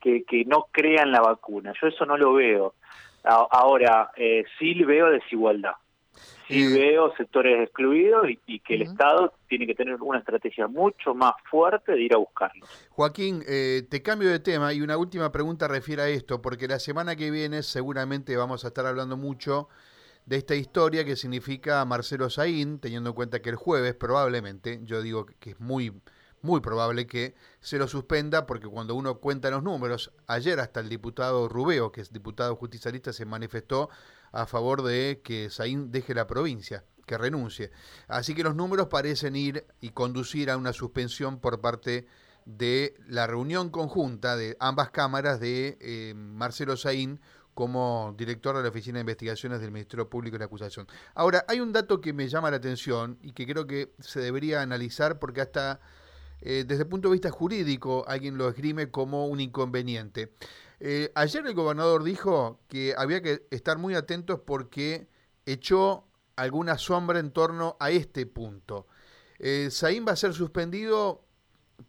que, 0.00 0.24
que 0.24 0.44
no 0.44 0.66
crean 0.70 1.10
la 1.10 1.20
vacuna. 1.20 1.72
Yo 1.80 1.88
eso 1.88 2.06
no 2.06 2.16
lo 2.16 2.34
veo. 2.34 2.74
Ahora, 3.24 4.12
eh, 4.16 4.44
sí 4.58 4.74
veo 4.84 5.10
desigualdad 5.10 5.74
y 6.48 6.72
veo 6.72 7.14
sectores 7.16 7.62
excluidos 7.62 8.26
y, 8.46 8.58
que 8.60 8.74
el 8.74 8.82
Estado 8.82 9.32
tiene 9.48 9.66
que 9.66 9.74
tener 9.74 9.94
una 10.02 10.18
estrategia 10.18 10.66
mucho 10.66 11.14
más 11.14 11.32
fuerte 11.48 11.92
de 11.92 12.02
ir 12.02 12.14
a 12.14 12.18
buscarlos. 12.18 12.68
Joaquín, 12.90 13.42
eh, 13.46 13.82
te 13.88 14.02
cambio 14.02 14.28
de 14.28 14.40
tema 14.40 14.72
y 14.72 14.80
una 14.80 14.96
última 14.96 15.30
pregunta 15.30 15.68
refiere 15.68 16.02
a 16.02 16.08
esto, 16.08 16.42
porque 16.42 16.66
la 16.66 16.78
semana 16.78 17.14
que 17.14 17.30
viene 17.30 17.62
seguramente 17.62 18.36
vamos 18.36 18.64
a 18.64 18.68
estar 18.68 18.84
hablando 18.86 19.16
mucho 19.16 19.68
de 20.26 20.36
esta 20.36 20.54
historia 20.54 21.04
que 21.04 21.16
significa 21.16 21.84
Marcelo 21.84 22.28
Saín, 22.30 22.80
teniendo 22.80 23.10
en 23.10 23.14
cuenta 23.14 23.40
que 23.40 23.50
el 23.50 23.56
jueves 23.56 23.94
probablemente, 23.94 24.80
yo 24.82 25.02
digo 25.02 25.26
que 25.38 25.50
es 25.50 25.60
muy 25.60 25.92
muy 26.42 26.60
probable 26.60 27.06
que 27.06 27.34
se 27.60 27.78
lo 27.78 27.86
suspenda 27.86 28.46
porque 28.46 28.66
cuando 28.66 28.94
uno 28.94 29.18
cuenta 29.18 29.50
los 29.50 29.62
números, 29.62 30.12
ayer 30.26 30.58
hasta 30.60 30.80
el 30.80 30.88
diputado 30.88 31.48
Rubeo, 31.48 31.92
que 31.92 32.00
es 32.00 32.12
diputado 32.12 32.56
justicialista, 32.56 33.12
se 33.12 33.26
manifestó 33.26 33.90
a 34.32 34.46
favor 34.46 34.82
de 34.82 35.20
que 35.24 35.50
Saín 35.50 35.90
deje 35.90 36.14
la 36.14 36.26
provincia, 36.26 36.84
que 37.06 37.18
renuncie. 37.18 37.70
Así 38.08 38.34
que 38.34 38.42
los 38.42 38.54
números 38.54 38.88
parecen 38.88 39.36
ir 39.36 39.66
y 39.80 39.90
conducir 39.90 40.50
a 40.50 40.56
una 40.56 40.72
suspensión 40.72 41.40
por 41.40 41.60
parte 41.60 42.06
de 42.46 42.94
la 43.06 43.26
reunión 43.26 43.70
conjunta 43.70 44.36
de 44.36 44.56
ambas 44.60 44.90
cámaras 44.90 45.40
de 45.40 45.78
eh, 45.80 46.14
Marcelo 46.14 46.76
Saín 46.76 47.20
como 47.54 48.14
director 48.16 48.56
de 48.56 48.62
la 48.62 48.68
Oficina 48.68 48.98
de 48.98 49.00
Investigaciones 49.00 49.60
del 49.60 49.70
Ministerio 49.70 50.08
Público 50.08 50.34
de 50.34 50.40
la 50.40 50.44
Acusación. 50.46 50.86
Ahora, 51.14 51.44
hay 51.48 51.60
un 51.60 51.72
dato 51.72 52.00
que 52.00 52.12
me 52.12 52.28
llama 52.28 52.50
la 52.50 52.56
atención 52.56 53.18
y 53.22 53.32
que 53.32 53.46
creo 53.46 53.66
que 53.66 53.92
se 53.98 54.20
debería 54.20 54.62
analizar 54.62 55.18
porque 55.18 55.42
hasta 55.42 55.80
eh, 56.40 56.64
desde 56.66 56.84
el 56.84 56.88
punto 56.88 57.08
de 57.08 57.12
vista 57.12 57.30
jurídico 57.30 58.04
alguien 58.08 58.38
lo 58.38 58.48
esgrime 58.48 58.90
como 58.90 59.26
un 59.26 59.40
inconveniente. 59.40 60.32
Eh, 60.80 61.12
ayer 61.14 61.46
el 61.46 61.54
gobernador 61.54 62.02
dijo 62.02 62.60
que 62.66 62.94
había 62.96 63.20
que 63.20 63.46
estar 63.50 63.76
muy 63.78 63.94
atentos 63.94 64.40
porque 64.40 65.08
echó 65.44 66.04
alguna 66.36 66.78
sombra 66.78 67.18
en 67.18 67.30
torno 67.30 67.76
a 67.78 67.90
este 67.90 68.24
punto. 68.26 68.86
Eh, 69.38 69.68
va 70.06 70.12
a 70.12 70.16
ser 70.16 70.32
suspendido 70.32 71.24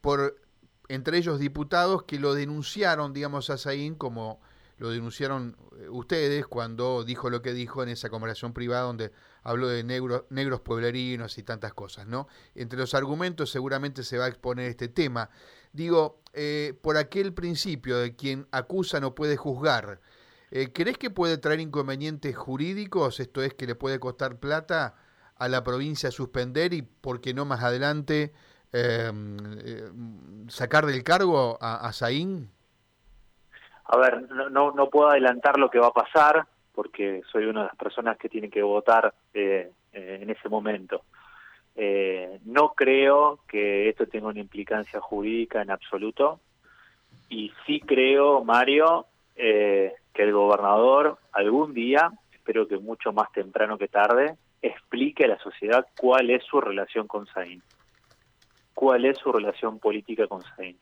por, 0.01 0.41
entre 0.89 1.17
ellos, 1.17 1.39
diputados 1.39 2.03
que 2.03 2.19
lo 2.19 2.33
denunciaron, 2.33 3.13
digamos, 3.13 3.50
a 3.50 3.57
Saín 3.57 3.95
como 3.95 4.41
lo 4.81 4.89
denunciaron 4.89 5.55
eh, 5.79 5.89
ustedes 5.89 6.47
cuando 6.47 7.03
dijo 7.03 7.29
lo 7.29 7.43
que 7.43 7.53
dijo 7.53 7.83
en 7.83 7.89
esa 7.89 8.09
conversación 8.09 8.51
privada 8.51 8.81
donde 8.81 9.11
habló 9.43 9.67
de 9.67 9.83
negros 9.83 10.61
pueblerinos 10.61 11.38
y 11.38 11.43
tantas 11.43 11.71
cosas, 11.75 12.07
¿no? 12.07 12.27
Entre 12.55 12.79
los 12.79 12.95
argumentos 12.95 13.51
seguramente 13.51 14.03
se 14.03 14.17
va 14.17 14.25
a 14.25 14.27
exponer 14.27 14.67
este 14.71 14.88
tema. 14.88 15.29
Digo, 15.71 16.23
eh, 16.33 16.73
por 16.81 16.97
aquel 16.97 17.31
principio 17.31 18.00
de 18.00 18.15
quien 18.15 18.47
acusa 18.50 19.00
no 19.00 19.13
puede 19.13 19.38
juzgar, 19.38 20.01
eh, 20.50 20.71
¿crees 20.73 20.97
que 20.97 21.11
puede 21.11 21.38
traer 21.38 21.59
inconvenientes 21.59 22.35
jurídicos? 22.35 23.19
Esto 23.19 23.43
es 23.43 23.53
que 23.53 23.67
le 23.67 23.75
puede 23.75 24.00
costar 24.00 24.39
plata 24.39 24.95
a 25.35 25.47
la 25.47 25.63
provincia 25.63 26.09
suspender 26.09 26.73
y, 26.73 26.81
¿por 26.81 27.21
qué 27.21 27.35
no 27.35 27.45
más 27.45 27.61
adelante, 27.61 28.33
em, 28.71 30.50
sacar 30.50 30.88
del 30.88 31.03
cargo 31.03 31.59
a, 31.61 31.88
a 31.88 31.93
Saín? 31.93 32.50
A 33.91 33.98
ver, 33.98 34.21
no, 34.31 34.71
no, 34.71 34.89
puedo 34.89 35.10
adelantar 35.10 35.60
lo 35.60 35.69
que 35.69 35.77
va 35.77 35.88
a 35.88 35.91
pasar 35.91 36.45
porque 36.74 37.24
soy 37.29 37.43
una 37.43 37.63
de 37.63 37.67
las 37.67 37.75
personas 37.75 38.17
que 38.17 38.29
tiene 38.29 38.50
que 38.50 38.63
votar 38.63 39.13
eh, 39.33 39.69
eh, 39.91 40.19
en 40.21 40.29
ese 40.29 40.48
momento. 40.48 41.01
Eh, 41.75 42.39
no 42.45 42.69
creo 42.69 43.39
que 43.50 43.89
esto 43.89 44.07
tenga 44.07 44.29
una 44.29 44.39
implicancia 44.39 45.01
jurídica 45.01 45.62
en 45.62 45.71
absoluto 45.71 46.39
y 47.27 47.51
sí 47.65 47.81
creo, 47.81 48.45
Mario, 48.45 49.07
que 49.36 49.93
el 50.13 50.31
gobernador 50.31 51.17
algún 51.33 51.74
día, 51.74 52.12
espero 52.31 52.69
que 52.69 52.77
mucho 52.77 53.12
más 53.12 53.29
temprano 53.33 53.77
que 53.77 53.89
tarde, 53.89 54.38
explique 54.62 55.25
a 55.25 55.29
la 55.29 55.39
sociedad 55.39 55.86
cuál 56.00 56.29
es 56.29 56.45
su 56.45 56.62
relación 56.62 57.07
con 57.07 57.25
Saín, 57.27 57.62
cuál 58.74 59.03
es 59.03 59.17
su 59.17 59.33
relación 59.33 59.79
política 59.79 60.27
con 60.27 60.43
Saín. 60.43 60.77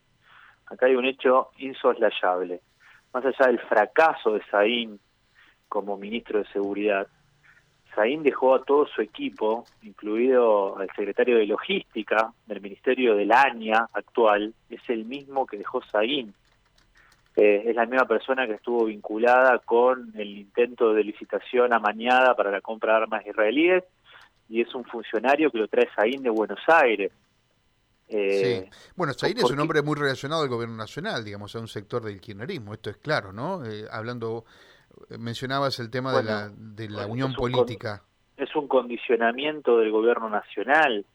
Acá 0.68 0.86
hay 0.86 0.96
un 0.96 1.06
hecho 1.06 1.50
insoslayable 1.58 2.62
más 3.14 3.26
allá 3.26 3.48
del 3.48 3.60
fracaso 3.60 4.34
de 4.34 4.42
Saín 4.50 5.00
como 5.68 5.98
ministro 5.98 6.40
de 6.40 6.46
Seguridad, 6.48 7.08
Saín 7.96 8.24
dejó 8.24 8.56
a 8.56 8.64
todo 8.64 8.88
su 8.88 9.02
equipo, 9.02 9.66
incluido 9.82 10.78
al 10.78 10.88
secretario 10.96 11.38
de 11.38 11.48
Logística 11.48 12.32
del 12.46 12.62
Ministerio 12.62 13.16
del 13.16 13.32
ANIA 13.32 13.90
actual, 13.94 14.54
es 14.70 14.82
el 14.90 15.06
mismo 15.06 15.46
que 15.46 15.58
dejó 15.58 15.82
Saín. 15.84 16.34
Eh, 17.36 17.64
es 17.68 17.76
la 17.76 17.86
misma 17.86 18.06
persona 18.06 18.48
que 18.48 18.54
estuvo 18.54 18.86
vinculada 18.86 19.60
con 19.60 20.12
el 20.16 20.38
intento 20.38 20.94
de 20.94 21.04
licitación 21.04 21.74
amañada 21.74 22.36
para 22.36 22.52
la 22.52 22.62
compra 22.62 22.94
de 22.94 23.04
armas 23.04 23.26
israelíes 23.26 23.84
y 24.50 24.62
es 24.62 24.74
un 24.74 24.84
funcionario 24.84 25.52
que 25.52 25.60
lo 25.60 25.68
trae 25.68 25.88
Saín 25.96 26.24
de 26.24 26.30
Buenos 26.30 26.60
Aires. 26.68 27.12
Eh, 28.10 28.64
sí. 28.66 28.92
Bueno, 28.96 29.14
Saín 29.14 29.38
es 29.38 29.52
un 29.52 29.60
hombre 29.60 29.84
muy 29.84 29.96
relacionado 29.96 30.42
al 30.42 30.50
gobierno 30.50 30.76
nacional, 30.76 31.24
digamos, 31.24 31.56
a 31.56 31.60
un 31.60 31.68
sector 31.68 32.04
del 32.04 32.20
kirchnerismo, 32.20 32.74
esto 32.74 32.90
es 32.90 32.98
claro, 32.98 33.32
¿no? 33.32 33.64
Eh, 33.64 33.86
hablando, 33.92 34.46
eh, 35.10 35.18
mencionabas 35.20 35.80
el 35.80 35.92
tema 35.92 36.18
de 36.18 36.24
la, 36.24 36.50
de 36.50 36.90
la 36.90 37.06
unión 37.06 37.34
política. 37.34 38.04
es 38.36 38.56
un 38.56 38.68
condicionamiento 38.68 39.78
del 39.78 39.92
gobierno 39.92 40.28
nacional, 40.28 41.06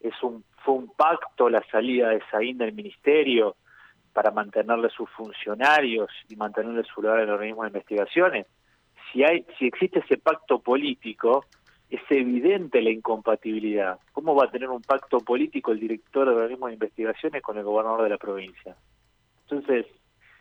es 0.00 0.14
un, 0.22 0.44
fue 0.64 0.74
un 0.74 0.92
pacto 0.94 1.48
la 1.48 1.62
salida 1.70 2.08
de 2.08 2.20
Saín 2.30 2.58
del 2.58 2.72
ministerio 2.72 3.54
para 4.12 4.32
mantenerle 4.32 4.90
sus 4.90 5.08
funcionarios 5.10 6.10
y 6.28 6.34
mantenerle 6.34 6.82
su 6.84 7.02
lugar 7.02 7.18
en 7.18 7.28
el 7.28 7.34
organismo 7.34 7.62
de 7.62 7.68
investigaciones. 7.68 8.46
Si, 9.12 9.22
hay, 9.22 9.46
si 9.58 9.66
existe 9.66 10.00
ese 10.00 10.18
pacto 10.18 10.58
político, 10.58 11.44
es 11.92 12.00
evidente 12.08 12.80
la 12.80 12.88
incompatibilidad. 12.88 13.98
¿Cómo 14.12 14.34
va 14.34 14.46
a 14.46 14.50
tener 14.50 14.70
un 14.70 14.80
pacto 14.80 15.18
político 15.20 15.72
el 15.72 15.80
director 15.80 16.26
del 16.26 16.38
organismo 16.38 16.68
de 16.68 16.72
investigaciones 16.72 17.42
con 17.42 17.58
el 17.58 17.64
gobernador 17.64 18.04
de 18.04 18.08
la 18.08 18.16
provincia? 18.16 18.74
Entonces, 19.42 19.84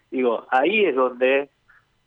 digo, 0.09 0.47
ahí 0.49 0.85
es 0.85 0.95
donde 0.95 1.49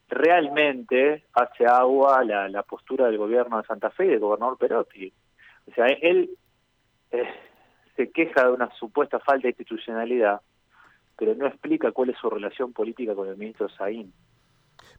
realmente 0.09 1.25
hace 1.35 1.67
agua 1.67 2.25
la, 2.25 2.63
postura 2.63 3.07
del 3.07 3.19
gobierno 3.19 3.59
de 3.59 3.67
Santa 3.67 3.91
Fe 3.91 4.07
y 4.07 4.09
del 4.09 4.21
gobernador 4.21 4.57
Perotti. 4.57 5.13
O 5.71 5.75
sea, 5.75 5.89
él 5.89 6.31
eh, 7.11 7.29
se 7.97 8.11
queja 8.13 8.47
de 8.47 8.53
una 8.53 8.71
supuesta 8.77 9.19
falta 9.21 9.43
de 9.43 9.51
institucionalidad, 9.51 10.41
pero 11.19 11.35
no 11.35 11.47
explica 11.47 11.93
cuál 11.93 12.09
es 12.09 12.17
su 12.17 12.31
relación 12.31 12.73
política 12.73 13.15
con 13.15 13.29
el 13.29 13.37
ministro 13.37 13.69
Saín. 13.69 14.11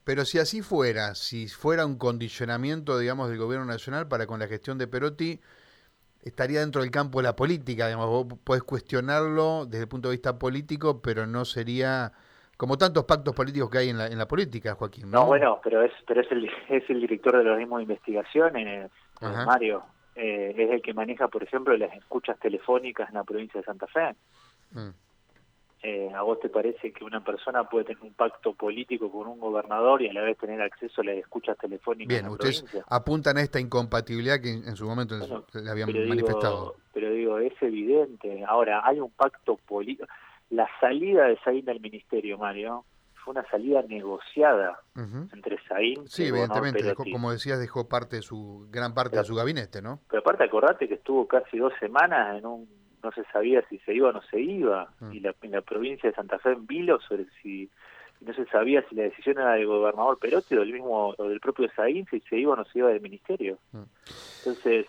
Pero 0.06 0.24
si 0.24 0.38
así 0.38 0.62
fuera, 0.62 1.16
si 1.16 1.48
fuera 1.48 1.86
un 1.86 1.98
condicionamiento, 1.98 2.98
digamos, 3.00 3.28
del 3.28 3.40
gobierno 3.40 3.66
nacional 3.66 4.08
para 4.08 4.28
con 4.28 4.40
la 4.40 4.48
gestión 4.48 4.78
de 4.78 4.88
Perotti, 4.88 5.42
estaría 6.22 6.60
dentro 6.60 6.82
del 6.82 6.92
campo 6.92 7.20
de 7.20 7.24
la 7.24 7.36
política, 7.36 7.88
digamos, 7.88 8.08
vos 8.08 8.40
podés 8.44 8.64
cuestionarlo 8.64 9.66
desde 9.66 9.84
el 9.84 9.88
punto 9.90 10.10
de 10.10 10.16
vista 10.16 10.38
político, 10.38 11.02
pero 11.02 11.26
no 11.26 11.44
sería 11.44 12.14
como 12.56 12.78
tantos 12.78 13.04
pactos 13.06 13.34
políticos 13.34 13.70
que 13.70 13.80
hay 13.80 13.90
en 13.90 13.98
la, 13.98 14.06
en 14.08 14.18
la 14.18 14.28
política, 14.28 14.76
Joaquín. 14.76 15.10
No, 15.10 15.26
bueno, 15.26 15.60
pero 15.64 15.82
es 15.82 15.92
pero 16.08 16.22
es 16.22 16.32
el, 16.32 16.50
es 16.70 16.90
el 16.90 17.02
director 17.02 17.36
del 17.38 17.48
organismo 17.48 17.78
de 17.78 17.84
investigaciones, 17.84 18.92
Mario. 19.22 19.84
Eh, 20.16 20.54
es 20.56 20.72
el 20.72 20.82
que 20.82 20.94
maneja, 20.94 21.28
por 21.28 21.44
ejemplo, 21.44 21.76
las 21.76 21.94
escuchas 21.94 22.40
telefónicas 22.40 23.10
en 23.10 23.16
la 23.16 23.24
provincia 23.24 23.60
de 23.60 23.66
Santa 23.66 23.88
Fe. 23.88 24.16
Mm. 24.72 24.90
Eh, 25.88 26.12
¿a 26.15 26.24
vos 26.24 26.39
te 26.39 26.50
parece 26.50 26.92
que 26.92 27.04
una 27.04 27.24
persona 27.24 27.70
puede 27.70 27.86
tener 27.86 28.01
un 28.01 28.13
pacto 28.15 28.56
político 28.56 29.12
con 29.12 29.27
un 29.27 29.39
gobernador 29.39 30.01
y 30.01 30.10
a 30.10 30.13
la 30.13 30.22
vez 30.22 30.36
tener 30.36 30.60
acceso 30.60 31.01
a 31.01 31.04
las 31.04 31.18
escuchas 31.18 31.56
telefónicas 31.60 32.08
Bien, 32.08 32.27
ustedes 32.27 32.65
apuntan 32.89 33.38
a 33.38 33.42
esta 33.42 33.60
incompatibilidad 33.60 34.42
que 34.42 34.50
en, 34.50 34.75
su 34.75 34.88
momento 34.88 35.15
le 35.54 35.70
habían 35.70 35.89
manifestado. 36.08 36.74
pero 36.92 37.12
digo, 37.12 37.38
es 37.38 37.54
evidente. 37.62 38.44
Ahora, 38.48 38.82
hay 38.84 39.00
un 39.00 39.12
pacto 39.12 39.58
político. 39.58 40.08
La 40.50 40.68
salida 40.80 41.27
de 41.27 41.38
Saín 41.44 41.65
del 41.65 41.80
ministerio, 41.80 42.39
Mario, 42.39 42.84
fue 43.13 43.34
una 43.34 43.48
salida 43.51 43.84
negociada 43.84 44.80
entre 44.96 45.60
Saín 45.68 46.08
sí, 46.08 46.25
evidentemente, 46.25 46.96
como 46.96 47.32
decías, 47.32 47.60
dejó 47.60 47.88
parte 47.88 48.15
de 48.15 48.22
su 48.24 48.68
gran 48.72 48.96
parte 48.96 49.18
de 49.18 49.24
su 49.24 49.36
gabinete, 49.36 49.84
¿no? 49.84 50.00
Pero 50.10 50.22
aparte, 50.22 50.46
acordate 50.46 50.88
que 50.88 50.96
estuvo 50.96 51.27
casi 51.27 51.60
dos 51.60 51.74
semanas 51.80 52.39
en 52.39 52.46
un 52.48 52.85
no 53.06 53.12
se 53.12 53.24
sabía 53.32 53.64
si 53.70 53.78
se 53.80 53.94
iba 53.94 54.10
o 54.10 54.14
no 54.14 54.22
se 54.24 54.40
iba, 54.40 54.92
mm. 55.00 55.14
y 55.14 55.20
la, 55.20 55.34
en 55.42 55.52
la 55.52 55.62
provincia 55.62 56.10
de 56.10 56.16
Santa 56.16 56.40
Fe 56.40 56.52
en 56.52 56.68
Vilo 56.68 57.00
sobre 57.02 57.26
si 57.42 57.70
no 58.22 58.34
se 58.34 58.46
sabía 58.46 58.84
si 58.90 58.96
la 58.96 59.04
decisión 59.04 59.38
era 59.38 59.54
del 59.54 59.68
gobernador 59.68 60.18
Perotti 60.20 60.56
o 60.56 60.62
del 60.62 60.74
mismo 60.74 61.14
o 61.18 61.28
del 61.28 61.40
propio 61.40 61.70
Saín 61.76 62.08
si 62.10 62.20
se 62.22 62.38
iba 62.38 62.54
o 62.54 62.56
no 62.56 62.66
se 62.66 62.80
iba 62.80 62.90
del 62.90 63.02
ministerio. 63.02 63.58
Mm. 63.72 63.84
Entonces, 64.40 64.88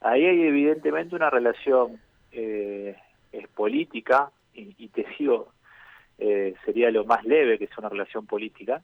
ahí 0.00 0.24
hay 0.24 0.42
evidentemente 0.42 1.14
una 1.14 1.30
relación 1.30 2.00
eh, 2.32 2.96
es 3.32 3.48
política 3.48 4.30
y, 4.54 4.74
y 4.78 4.88
te 4.88 5.06
digo, 5.18 5.52
eh, 6.18 6.54
sería 6.64 6.90
lo 6.90 7.04
más 7.04 7.24
leve 7.24 7.58
que 7.58 7.64
es 7.64 7.78
una 7.78 7.88
relación 7.88 8.26
política 8.26 8.82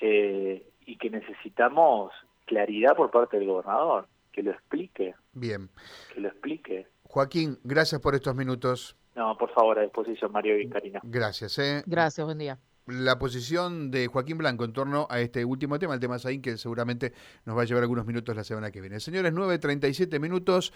eh, 0.00 0.66
y 0.84 0.96
que 0.96 1.10
necesitamos 1.10 2.12
claridad 2.44 2.96
por 2.96 3.10
parte 3.10 3.38
del 3.38 3.46
gobernador, 3.46 4.08
que 4.32 4.42
lo 4.42 4.50
explique. 4.50 5.14
Bien. 5.32 5.68
Que 6.12 6.20
lo 6.20 6.28
explique. 6.28 6.86
Joaquín, 7.10 7.58
gracias 7.64 8.00
por 8.00 8.14
estos 8.14 8.36
minutos. 8.36 8.96
No, 9.16 9.36
por 9.36 9.52
favor, 9.52 9.76
a 9.80 9.82
disposición, 9.82 10.30
Mario 10.30 10.56
y 10.60 10.68
Karina. 10.68 11.00
Gracias. 11.02 11.58
¿eh? 11.58 11.82
Gracias, 11.84 12.24
buen 12.24 12.38
día. 12.38 12.56
La 12.86 13.18
posición 13.18 13.90
de 13.90 14.06
Joaquín 14.06 14.38
Blanco 14.38 14.64
en 14.64 14.72
torno 14.72 15.08
a 15.10 15.18
este 15.18 15.44
último 15.44 15.78
tema, 15.80 15.94
el 15.94 16.00
tema 16.00 16.20
Saín, 16.20 16.40
que 16.40 16.56
seguramente 16.56 17.12
nos 17.44 17.56
va 17.56 17.62
a 17.62 17.64
llevar 17.64 17.82
algunos 17.82 18.06
minutos 18.06 18.36
la 18.36 18.44
semana 18.44 18.70
que 18.70 18.80
viene. 18.80 19.00
Señores, 19.00 19.32
9.37 19.32 20.20
minutos. 20.20 20.72